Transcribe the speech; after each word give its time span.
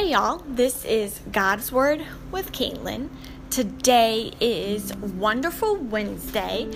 Hey 0.00 0.12
y'all, 0.12 0.42
this 0.48 0.86
is 0.86 1.20
God's 1.30 1.70
Word 1.70 2.02
with 2.32 2.52
Caitlin. 2.52 3.10
Today 3.50 4.32
is 4.40 4.96
Wonderful 4.96 5.76
Wednesday. 5.76 6.66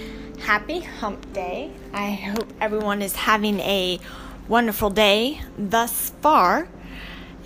Happy 0.41 0.81
Hump 0.81 1.33
Day. 1.33 1.73
I 1.95 2.11
hope 2.11 2.53
everyone 2.61 3.01
is 3.01 3.17
having 3.17 3.61
a 3.61 3.99
wonderful 4.47 4.91
day 4.91 5.41
thus 5.57 6.11
far. 6.21 6.69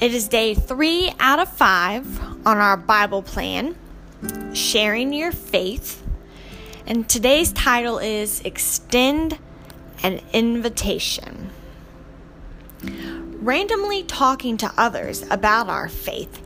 It 0.01 0.13
is 0.13 0.27
day 0.27 0.57
three 0.57 1.13
out 1.21 1.39
of 1.39 1.49
five 1.49 2.21
on 2.45 2.57
our 2.57 2.77
Bible 2.77 3.23
plan, 3.23 3.77
Sharing 4.55 5.13
Your 5.13 5.31
Faith. 5.31 6.03
And 6.89 7.09
today's 7.09 7.53
title 7.53 7.99
is 7.99 8.41
Extend 8.41 9.39
an 10.03 10.23
Invitation 10.33 11.51
randomly 13.41 14.03
talking 14.03 14.57
to 14.59 14.73
others 14.77 15.23
about 15.31 15.69
our 15.69 15.89
faith 15.89 16.43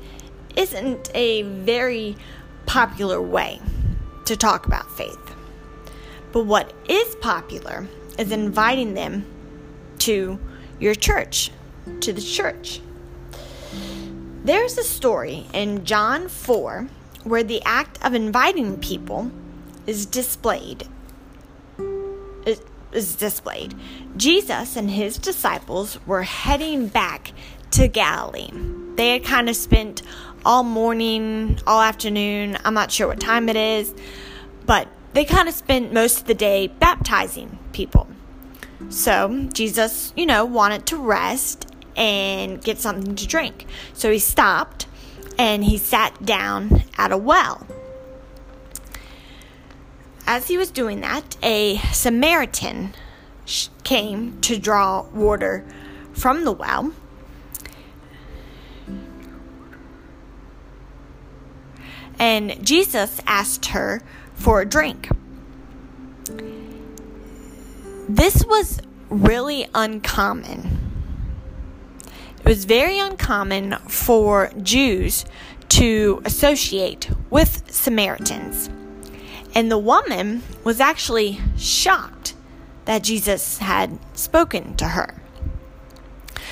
isn't 0.57 1.11
a 1.15 1.43
very 1.43 2.17
popular 2.67 3.21
way 3.21 3.61
to 4.27 4.37
talk 4.37 4.67
about 4.67 4.91
faith. 4.97 5.35
But 6.33 6.45
what 6.45 6.73
is 6.89 7.15
popular 7.17 7.87
is 8.19 8.31
inviting 8.31 8.95
them 8.95 9.27
to 10.01 10.39
your 10.79 10.95
church, 10.95 11.51
to 12.01 12.13
the 12.13 12.21
church. 12.21 12.81
There's 14.45 14.77
a 14.77 14.85
story 14.85 15.47
in 15.55 15.85
John 15.85 16.29
4 16.29 16.89
where 17.25 17.45
the 17.45 17.63
act 17.65 18.05
of 18.05 18.15
inviting 18.15 18.79
people 18.79 19.31
is 19.87 20.05
displayed 20.05 20.87
is 22.93 23.17
displayed. 23.17 23.75
Jesus 24.17 24.77
and 24.77 24.91
his 24.91 25.19
disciples 25.19 25.99
were 26.07 26.23
heading 26.23 26.89
back 26.89 27.33
to 27.73 27.89
Galilee. 27.89 28.51
They 28.97 29.15
had 29.15 29.25
kind 29.25 29.49
of 29.49 29.57
spent 29.57 30.03
all 30.45 30.63
morning, 30.63 31.59
all 31.67 31.81
afternoon, 31.81 32.59
I'm 32.65 32.75
not 32.75 32.91
sure 32.91 33.09
what 33.09 33.21
time 33.21 33.49
it 33.49 33.57
is, 33.57 33.95
but 34.67 34.89
they 35.13 35.25
kind 35.25 35.49
of 35.49 35.55
spent 35.55 35.93
most 35.93 36.21
of 36.21 36.27
the 36.27 36.35
day 36.35 36.67
baptizing 36.67 37.59
people. 37.73 38.09
So 38.89 39.49
Jesus, 39.53 40.13
you 40.17 40.27
know, 40.27 40.45
wanted 40.45 40.87
to 40.87 40.97
rest 40.97 41.67
and 41.97 42.63
get 42.63 42.79
something 42.79 43.15
to 43.15 43.27
drink. 43.27 43.67
So 43.93 44.11
he 44.11 44.19
stopped 44.19 44.87
and 45.39 45.65
he 45.65 45.79
sat 45.79 46.25
down 46.25 46.83
at 46.97 47.13
a 47.13 47.17
well. 47.17 47.67
As 50.27 50.49
he 50.49 50.57
was 50.57 50.71
doing 50.71 51.01
that, 51.01 51.37
a 51.43 51.79
Samaritan 51.93 52.95
came 53.85 54.41
to 54.41 54.59
draw 54.59 55.03
water 55.13 55.65
from 56.13 56.45
the 56.45 56.53
well. 56.53 56.93
And 62.19 62.65
Jesus 62.65 63.21
asked 63.27 63.67
her 63.67 64.01
for 64.35 64.61
a 64.61 64.65
drink. 64.65 65.09
This 68.09 68.45
was 68.47 68.81
really 69.09 69.67
uncommon. 69.75 70.79
It 72.39 72.45
was 72.45 72.65
very 72.65 72.99
uncommon 72.99 73.77
for 73.89 74.51
Jews 74.63 75.25
to 75.71 76.23
associate 76.25 77.11
with 77.31 77.71
Samaritans. 77.71 78.69
And 79.55 79.71
the 79.71 79.79
woman 79.79 80.43
was 80.65 80.81
actually 80.81 81.41
shocked 81.57 82.35
that 82.85 83.03
Jesus 83.03 83.59
had 83.59 83.99
spoken 84.17 84.75
to 84.77 84.89
her. 84.89 85.23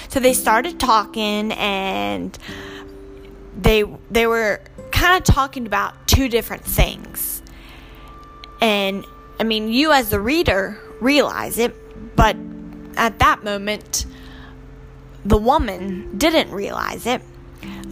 So 0.08 0.20
they 0.20 0.34
started 0.34 0.78
talking 0.78 1.52
and 1.52 2.36
they 3.56 3.84
they 4.10 4.26
were 4.26 4.60
kind 4.90 5.16
of 5.16 5.24
talking 5.24 5.66
about 5.66 6.06
two 6.06 6.28
different 6.28 6.64
things. 6.64 7.42
And 8.60 9.04
I 9.38 9.44
mean, 9.44 9.72
you 9.72 9.92
as 9.92 10.10
the 10.10 10.20
reader 10.20 10.78
realize 11.00 11.58
it, 11.58 11.74
but 12.16 12.36
at 12.96 13.18
that 13.20 13.42
moment 13.44 14.04
the 15.24 15.36
woman 15.36 16.16
didn't 16.18 16.50
realize 16.50 17.06
it. 17.06 17.22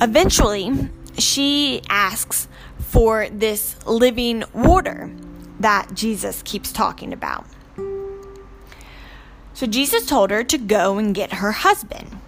Eventually, 0.00 0.88
she 1.18 1.82
asks 1.88 2.48
for 2.88 3.28
this 3.28 3.76
living 3.86 4.42
water 4.54 5.10
that 5.60 5.92
Jesus 5.94 6.42
keeps 6.42 6.72
talking 6.72 7.12
about. 7.12 7.44
So 9.52 9.66
Jesus 9.66 10.06
told 10.06 10.30
her 10.30 10.42
to 10.44 10.56
go 10.56 10.96
and 10.96 11.14
get 11.14 11.34
her 11.34 11.52
husband. 11.52 12.18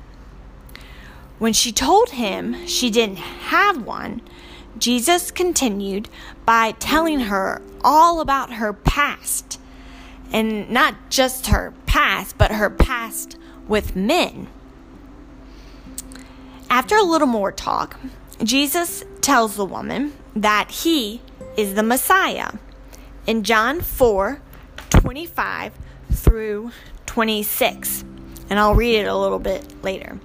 When 1.39 1.55
she 1.55 1.73
told 1.73 2.11
him 2.11 2.67
she 2.67 2.91
didn't 2.91 3.17
have 3.17 3.83
one, 3.83 4.21
Jesus 4.77 5.31
continued 5.31 6.11
by 6.45 6.73
telling 6.73 7.21
her 7.21 7.63
all 7.83 8.21
about 8.21 8.55
her 8.55 8.75
past. 8.75 9.59
And 10.31 10.69
not 10.71 10.95
just 11.09 11.47
her 11.47 11.73
past, 11.87 12.37
but 12.37 12.53
her 12.53 12.69
past 12.69 13.39
with 13.67 13.97
men. 13.97 14.49
After 16.69 16.97
a 16.97 17.03
little 17.03 17.27
more 17.27 17.51
talk, 17.51 17.99
Jesus 18.43 19.05
tells 19.23 19.57
the 19.57 19.65
woman 19.65 20.13
that 20.35 20.71
he 20.71 21.21
is 21.57 21.75
the 21.75 21.83
Messiah. 21.83 22.53
In 23.27 23.43
John 23.45 23.81
4 23.81 24.41
25 24.91 25.73
through 26.13 26.73
26, 27.07 28.05
and 28.51 28.59
I'll 28.59 28.75
read 28.75 28.97
it 28.97 29.07
a 29.07 29.17
little 29.17 29.39
bit 29.39 29.83
later. 29.83 30.19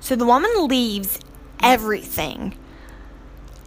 So 0.00 0.16
the 0.16 0.24
woman 0.24 0.50
leaves 0.66 1.18
everything 1.62 2.56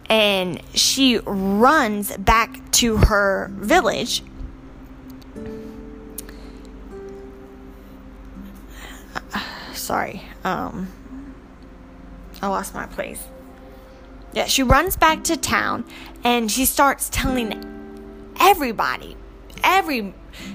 and 0.08 0.62
she 0.74 1.18
runs 1.18 2.16
back 2.16 2.70
to 2.72 2.96
her 2.98 3.50
village. 3.52 4.22
Sorry, 9.72 10.22
um, 10.44 10.88
I 12.42 12.48
lost 12.48 12.74
my 12.74 12.86
place. 12.86 13.22
Yeah, 14.36 14.44
she 14.44 14.62
runs 14.62 14.96
back 14.96 15.24
to 15.24 15.38
town 15.38 15.86
and 16.22 16.52
she 16.52 16.66
starts 16.66 17.08
telling 17.08 17.54
everybody, 18.38 19.16
every, 19.64 20.12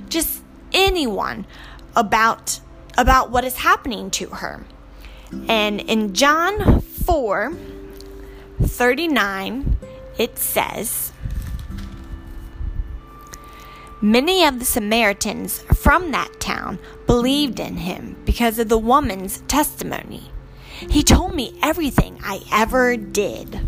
just 0.07 0.43
anyone 0.71 1.47
about 1.95 2.59
about 2.95 3.31
what 3.31 3.43
is 3.43 3.57
happening 3.57 4.11
to 4.11 4.27
her. 4.27 4.63
And 5.47 5.81
in 5.81 6.13
John 6.13 6.81
4 6.81 7.53
39, 8.61 9.77
it 10.19 10.37
says, 10.37 11.11
Many 13.99 14.45
of 14.45 14.59
the 14.59 14.65
Samaritans 14.65 15.61
from 15.73 16.11
that 16.11 16.39
town 16.39 16.77
believed 17.07 17.59
in 17.59 17.77
him 17.77 18.15
because 18.25 18.59
of 18.59 18.69
the 18.69 18.77
woman's 18.77 19.41
testimony. 19.47 20.29
He 20.89 21.03
told 21.03 21.35
me 21.35 21.57
everything 21.61 22.19
I 22.23 22.41
ever 22.51 22.95
did. 22.97 23.59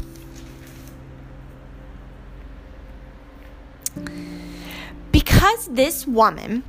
Because 5.43 5.67
this 5.67 6.07
woman 6.07 6.63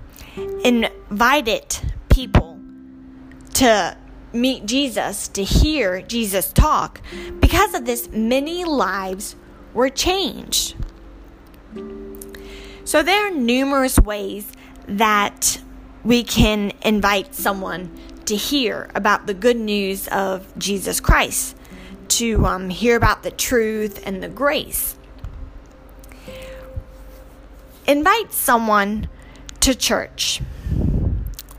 invited 0.65 1.79
people 2.09 2.59
to 3.53 3.97
meet 4.33 4.67
Jesus, 4.67 5.29
to 5.29 5.45
hear 5.45 6.03
Jesus 6.03 6.53
talk, 6.53 7.01
because 7.39 7.73
of 7.75 7.85
this, 7.85 8.09
many 8.09 8.65
lives 8.65 9.37
were 9.75 9.91
changed. 9.91 10.75
So 12.85 13.05
there 13.05 13.29
are 13.29 13.31
numerous 13.31 13.97
ways 14.01 14.51
that 14.89 15.61
we 16.03 16.25
can 16.25 16.73
invite 16.83 17.33
someone 17.33 17.97
to 18.25 18.35
hear 18.35 18.91
about 18.97 19.29
the 19.29 19.35
good 19.35 19.57
news 19.57 20.09
of 20.09 20.53
Jesus 20.59 20.99
Christ, 20.99 21.57
to 22.09 22.45
um, 22.45 22.71
hear 22.71 22.97
about 22.97 23.23
the 23.23 23.31
truth 23.31 24.03
and 24.05 24.21
the 24.21 24.29
grace. 24.29 24.97
Invite 27.87 28.33
someone 28.33 29.09
to 29.61 29.75
church, 29.75 30.41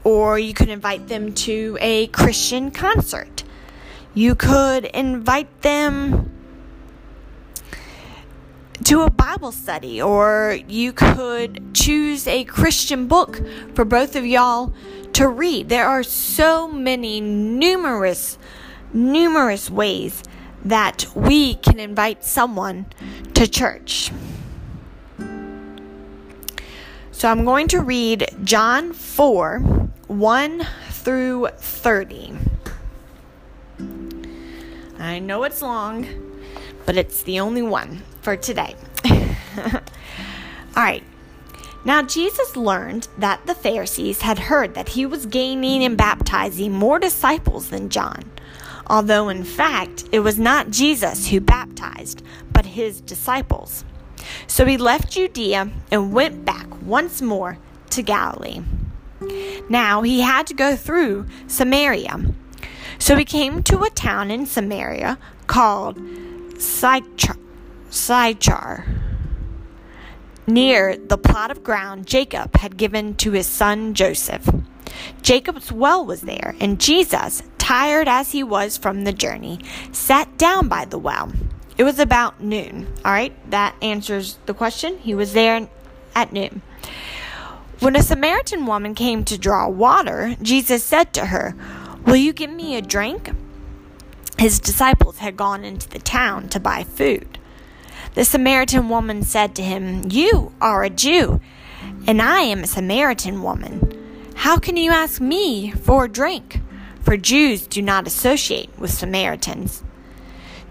or 0.03 0.39
you 0.39 0.55
could 0.55 0.69
invite 0.69 1.07
them 1.07 1.33
to 1.33 1.77
a 1.79 2.07
Christian 2.07 2.71
concert. 2.71 3.43
You 4.15 4.33
could 4.33 4.85
invite 4.85 5.61
them 5.61 6.31
to 8.85 9.01
a 9.01 9.11
Bible 9.11 9.51
study, 9.51 10.01
or 10.01 10.57
you 10.67 10.93
could 10.93 11.75
choose 11.75 12.25
a 12.25 12.43
Christian 12.45 13.07
book 13.07 13.39
for 13.75 13.85
both 13.85 14.15
of 14.15 14.25
y'all 14.25 14.73
to 15.13 15.27
read. 15.27 15.69
There 15.69 15.87
are 15.87 16.01
so 16.01 16.67
many 16.67 17.21
numerous, 17.21 18.39
numerous 18.93 19.69
ways 19.69 20.23
that 20.63 21.05
we 21.13 21.53
can 21.53 21.79
invite 21.79 22.23
someone 22.23 22.87
to 23.35 23.47
church. 23.47 24.11
So 27.15 27.29
I'm 27.29 27.45
going 27.45 27.69
to 27.69 27.79
read 27.79 28.27
John 28.43 28.91
4 28.91 29.59
1 29.59 30.67
through 30.89 31.47
30. 31.55 32.33
I 34.99 35.19
know 35.19 35.45
it's 35.45 35.61
long, 35.61 36.05
but 36.85 36.97
it's 36.97 37.23
the 37.23 37.39
only 37.39 37.61
one 37.61 38.03
for 38.21 38.35
today. 38.35 38.75
All 39.05 39.81
right. 40.75 41.05
Now, 41.85 42.01
Jesus 42.03 42.57
learned 42.57 43.07
that 43.17 43.45
the 43.45 43.55
Pharisees 43.55 44.21
had 44.21 44.37
heard 44.37 44.73
that 44.73 44.89
he 44.89 45.05
was 45.05 45.25
gaining 45.25 45.85
and 45.85 45.97
baptizing 45.97 46.73
more 46.73 46.99
disciples 46.99 47.69
than 47.69 47.87
John, 47.87 48.29
although 48.87 49.29
in 49.29 49.45
fact 49.45 50.03
it 50.11 50.19
was 50.19 50.37
not 50.37 50.69
Jesus 50.69 51.29
who 51.29 51.39
baptized, 51.39 52.23
but 52.51 52.65
his 52.65 52.99
disciples. 52.99 53.85
So 54.47 54.65
he 54.65 54.77
left 54.77 55.11
Judea 55.11 55.69
and 55.91 56.13
went 56.13 56.45
back 56.45 56.67
once 56.81 57.21
more 57.21 57.57
to 57.91 58.01
Galilee. 58.01 58.61
Now 59.69 60.01
he 60.01 60.21
had 60.21 60.47
to 60.47 60.53
go 60.53 60.75
through 60.75 61.27
Samaria. 61.47 62.33
So 62.99 63.15
he 63.15 63.25
came 63.25 63.63
to 63.63 63.83
a 63.83 63.89
town 63.89 64.31
in 64.31 64.45
Samaria 64.45 65.17
called 65.47 65.99
Sychar, 66.57 67.35
near 70.47 70.97
the 70.97 71.17
plot 71.17 71.51
of 71.51 71.63
ground 71.63 72.07
Jacob 72.07 72.55
had 72.57 72.77
given 72.77 73.15
to 73.15 73.31
his 73.31 73.47
son 73.47 73.93
Joseph. 73.93 74.49
Jacob's 75.21 75.71
well 75.71 76.05
was 76.05 76.21
there, 76.21 76.55
and 76.59 76.79
Jesus, 76.79 77.43
tired 77.57 78.07
as 78.07 78.31
he 78.31 78.43
was 78.43 78.77
from 78.77 79.03
the 79.03 79.13
journey, 79.13 79.59
sat 79.91 80.37
down 80.37 80.67
by 80.67 80.85
the 80.85 80.97
well. 80.97 81.31
It 81.77 81.83
was 81.83 81.99
about 81.99 82.41
noon. 82.41 82.87
All 83.03 83.11
right, 83.11 83.33
that 83.51 83.75
answers 83.81 84.37
the 84.45 84.53
question. 84.53 84.97
He 84.99 85.13
was 85.13 85.33
there 85.33 85.67
at 86.15 86.31
noon. 86.31 86.61
When 87.79 87.95
a 87.95 88.03
Samaritan 88.03 88.65
woman 88.65 88.95
came 88.95 89.25
to 89.25 89.37
draw 89.37 89.67
water, 89.67 90.37
Jesus 90.41 90.83
said 90.83 91.13
to 91.13 91.25
her, 91.25 91.55
Will 92.05 92.15
you 92.15 92.31
give 92.31 92.49
me 92.49 92.75
a 92.75 92.81
drink? 92.81 93.31
His 94.37 94.59
disciples 94.59 95.17
had 95.17 95.35
gone 95.37 95.63
into 95.63 95.89
the 95.89 95.99
town 95.99 96.49
to 96.49 96.59
buy 96.59 96.83
food. 96.83 97.37
The 98.13 98.23
Samaritan 98.23 98.87
woman 98.87 99.23
said 99.23 99.55
to 99.55 99.61
him, 99.61 100.09
You 100.09 100.53
are 100.61 100.83
a 100.83 100.89
Jew, 100.89 101.41
and 102.07 102.21
I 102.21 102.41
am 102.41 102.63
a 102.63 102.67
Samaritan 102.67 103.43
woman. 103.43 104.31
How 104.35 104.57
can 104.57 104.77
you 104.77 104.91
ask 104.91 105.19
me 105.19 105.71
for 105.71 106.05
a 106.05 106.09
drink? 106.09 106.61
For 107.01 107.17
Jews 107.17 107.67
do 107.67 107.81
not 107.81 108.07
associate 108.07 108.69
with 108.77 108.91
Samaritans. 108.91 109.83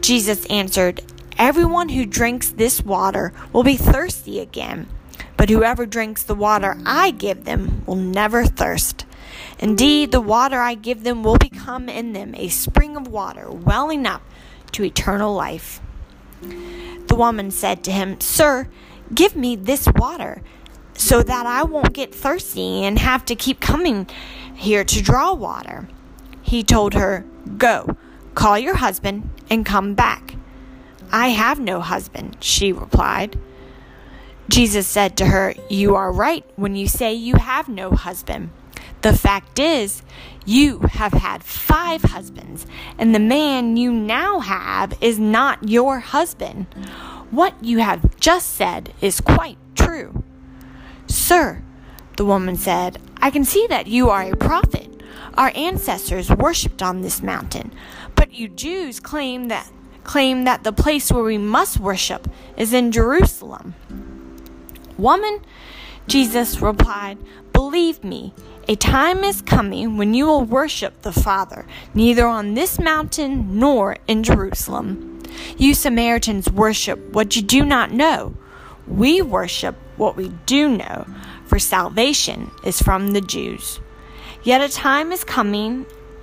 Jesus 0.00 0.46
answered, 0.46 1.00
Everyone 1.36 1.90
who 1.90 2.04
drinks 2.04 2.50
this 2.50 2.82
water 2.82 3.32
will 3.52 3.62
be 3.62 3.76
thirsty 3.76 4.40
again, 4.40 4.88
but 5.36 5.50
whoever 5.50 5.86
drinks 5.86 6.22
the 6.22 6.34
water 6.34 6.76
I 6.84 7.10
give 7.10 7.44
them 7.44 7.84
will 7.86 7.96
never 7.96 8.44
thirst. 8.44 9.06
Indeed, 9.58 10.10
the 10.10 10.20
water 10.20 10.60
I 10.60 10.74
give 10.74 11.04
them 11.04 11.22
will 11.22 11.38
become 11.38 11.88
in 11.88 12.12
them 12.12 12.34
a 12.34 12.48
spring 12.48 12.96
of 12.96 13.08
water 13.08 13.50
welling 13.50 14.06
up 14.06 14.22
to 14.72 14.84
eternal 14.84 15.34
life. 15.34 15.80
The 16.40 17.16
woman 17.16 17.50
said 17.50 17.84
to 17.84 17.92
him, 17.92 18.20
Sir, 18.20 18.68
give 19.14 19.36
me 19.36 19.56
this 19.56 19.88
water 19.94 20.42
so 20.94 21.22
that 21.22 21.46
I 21.46 21.62
won't 21.62 21.92
get 21.92 22.14
thirsty 22.14 22.84
and 22.84 22.98
have 22.98 23.24
to 23.26 23.36
keep 23.36 23.60
coming 23.60 24.08
here 24.54 24.84
to 24.84 25.02
draw 25.02 25.32
water. 25.34 25.88
He 26.42 26.62
told 26.64 26.94
her, 26.94 27.24
Go, 27.56 27.96
call 28.34 28.58
your 28.58 28.76
husband 28.76 29.30
and 29.50 29.64
come 29.64 29.94
back. 29.94 30.34
I 31.10 31.28
have 31.28 31.58
no 31.58 31.80
husband, 31.80 32.36
she 32.40 32.72
replied. 32.72 33.38
Jesus 34.48 34.86
said 34.86 35.16
to 35.18 35.26
her, 35.26 35.54
You 35.68 35.94
are 35.94 36.12
right 36.12 36.44
when 36.56 36.74
you 36.74 36.88
say 36.88 37.14
you 37.14 37.36
have 37.36 37.68
no 37.68 37.90
husband. 37.90 38.50
The 39.02 39.16
fact 39.16 39.58
is, 39.58 40.02
you 40.44 40.80
have 40.80 41.12
had 41.12 41.44
five 41.44 42.02
husbands, 42.02 42.66
and 42.96 43.14
the 43.14 43.20
man 43.20 43.76
you 43.76 43.92
now 43.92 44.40
have 44.40 44.96
is 45.00 45.18
not 45.18 45.68
your 45.68 46.00
husband. 46.00 46.66
What 47.30 47.62
you 47.62 47.78
have 47.78 48.18
just 48.18 48.54
said 48.54 48.94
is 49.00 49.20
quite 49.20 49.58
true. 49.74 50.24
Sir, 51.06 51.62
the 52.16 52.24
woman 52.24 52.56
said, 52.56 53.00
I 53.20 53.30
can 53.30 53.44
see 53.44 53.66
that 53.68 53.86
you 53.86 54.10
are 54.10 54.22
a 54.22 54.36
prophet. 54.36 54.88
Our 55.34 55.52
ancestors 55.54 56.30
worshipped 56.30 56.82
on 56.82 57.02
this 57.02 57.22
mountain, 57.22 57.72
but 58.18 58.32
you 58.32 58.48
Jews 58.48 58.98
claim 58.98 59.46
that 59.46 59.70
claim 60.02 60.42
that 60.44 60.64
the 60.64 60.72
place 60.72 61.12
where 61.12 61.22
we 61.22 61.38
must 61.38 61.78
worship 61.78 62.28
is 62.56 62.72
in 62.72 62.90
Jerusalem. 62.90 63.74
Woman, 64.96 65.40
Jesus 66.08 66.60
replied, 66.60 67.18
Believe 67.52 68.02
me, 68.02 68.34
a 68.66 68.74
time 68.74 69.22
is 69.22 69.40
coming 69.40 69.96
when 69.96 70.14
you 70.14 70.26
will 70.26 70.44
worship 70.44 71.02
the 71.02 71.12
Father, 71.12 71.64
neither 71.94 72.26
on 72.26 72.54
this 72.54 72.80
mountain 72.80 73.60
nor 73.60 73.96
in 74.08 74.24
Jerusalem. 74.24 75.22
You 75.56 75.74
Samaritans 75.74 76.50
worship 76.50 76.98
what 77.12 77.36
you 77.36 77.42
do 77.42 77.64
not 77.64 77.92
know. 77.92 78.34
We 78.88 79.22
worship 79.22 79.76
what 79.96 80.16
we 80.16 80.30
do 80.46 80.68
know, 80.68 81.06
for 81.44 81.58
salvation 81.58 82.50
is 82.64 82.82
from 82.82 83.12
the 83.12 83.20
Jews. 83.20 83.78
Yet 84.42 84.60
a 84.60 84.68
time 84.68 85.12
is 85.12 85.22
coming 85.22 85.86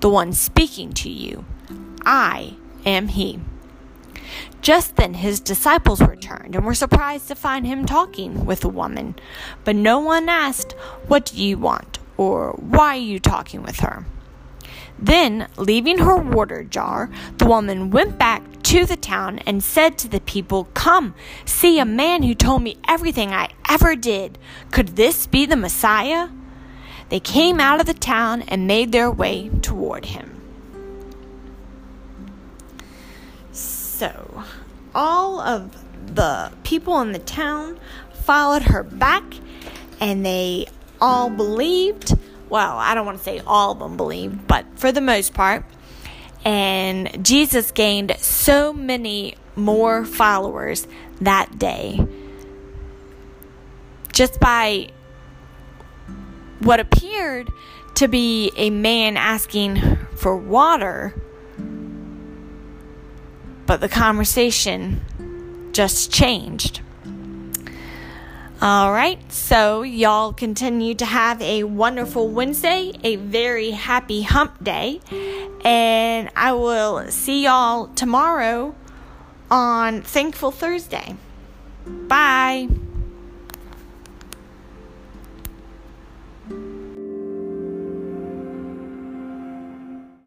the 0.00 0.08
one 0.08 0.32
speaking 0.32 0.92
to 0.94 1.10
you, 1.10 1.44
I 2.04 2.56
am 2.84 3.08
he. 3.08 3.40
Just 4.60 4.96
then 4.96 5.14
his 5.14 5.40
disciples 5.40 6.00
returned 6.00 6.54
and 6.54 6.64
were 6.64 6.74
surprised 6.74 7.28
to 7.28 7.34
find 7.34 7.66
him 7.66 7.86
talking 7.86 8.44
with 8.44 8.64
a 8.64 8.68
woman. 8.68 9.14
But 9.64 9.76
no 9.76 9.98
one 10.00 10.28
asked, 10.28 10.72
What 11.06 11.26
do 11.26 11.42
you 11.42 11.58
want? 11.58 11.98
or 12.16 12.52
Why 12.52 12.96
are 12.96 13.00
you 13.00 13.20
talking 13.20 13.62
with 13.62 13.80
her? 13.80 14.06
Then, 14.98 15.48
leaving 15.56 15.98
her 15.98 16.16
water 16.16 16.64
jar, 16.64 17.10
the 17.36 17.44
woman 17.44 17.90
went 17.90 18.18
back 18.18 18.62
to 18.64 18.86
the 18.86 18.96
town 18.96 19.38
and 19.40 19.62
said 19.62 19.98
to 19.98 20.08
the 20.08 20.20
people, 20.20 20.64
Come, 20.74 21.14
see 21.44 21.78
a 21.78 21.84
man 21.84 22.22
who 22.22 22.34
told 22.34 22.62
me 22.62 22.78
everything 22.88 23.32
I 23.32 23.50
ever 23.68 23.94
did. 23.94 24.38
Could 24.72 24.96
this 24.96 25.26
be 25.26 25.44
the 25.46 25.56
Messiah? 25.56 26.28
They 27.08 27.20
came 27.20 27.60
out 27.60 27.80
of 27.80 27.86
the 27.86 27.94
town 27.94 28.42
and 28.42 28.66
made 28.66 28.92
their 28.92 29.10
way 29.10 29.48
toward 29.62 30.06
him. 30.06 30.40
So, 33.52 34.44
all 34.94 35.40
of 35.40 35.76
the 36.14 36.52
people 36.64 37.00
in 37.00 37.12
the 37.12 37.18
town 37.18 37.78
followed 38.12 38.62
her 38.62 38.82
back 38.82 39.24
and 40.00 40.26
they 40.26 40.66
all 41.00 41.30
believed. 41.30 42.14
Well, 42.48 42.76
I 42.76 42.94
don't 42.94 43.06
want 43.06 43.18
to 43.18 43.24
say 43.24 43.40
all 43.46 43.72
of 43.72 43.78
them 43.78 43.96
believed, 43.96 44.46
but 44.46 44.66
for 44.76 44.92
the 44.92 45.00
most 45.00 45.34
part. 45.34 45.64
And 46.44 47.24
Jesus 47.24 47.70
gained 47.70 48.16
so 48.18 48.72
many 48.72 49.34
more 49.56 50.04
followers 50.04 50.86
that 51.20 51.58
day 51.58 52.06
just 54.12 54.38
by 54.38 54.90
what 56.60 56.80
appeared 56.80 57.50
to 57.96 58.08
be 58.08 58.52
a 58.56 58.70
man 58.70 59.16
asking 59.16 59.96
for 60.16 60.36
water. 60.36 61.14
But 63.66 63.80
the 63.80 63.88
conversation 63.88 65.00
just 65.72 66.12
changed. 66.12 66.80
All 68.62 68.90
right, 68.90 69.20
so 69.30 69.82
y'all 69.82 70.32
continue 70.32 70.94
to 70.94 71.04
have 71.04 71.42
a 71.42 71.64
wonderful 71.64 72.28
Wednesday, 72.28 72.92
a 73.04 73.16
very 73.16 73.72
happy 73.72 74.22
hump 74.22 74.64
day, 74.64 75.00
and 75.62 76.30
I 76.34 76.52
will 76.52 77.10
see 77.10 77.44
y'all 77.44 77.88
tomorrow 77.88 78.74
on 79.50 80.00
Thankful 80.00 80.52
Thursday. 80.52 81.16
Bye. 81.86 82.68